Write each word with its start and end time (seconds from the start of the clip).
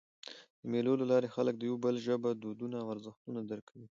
د 0.61 0.61
مېلو 0.71 0.93
له 1.01 1.05
لاري 1.11 1.27
خلک 1.35 1.53
د 1.57 1.63
یو 1.69 1.75
بل 1.85 1.95
ژبه، 2.05 2.29
دودونه 2.41 2.75
او 2.83 2.87
ارزښتونه 2.93 3.39
درک 3.49 3.65
کوي. 3.69 3.87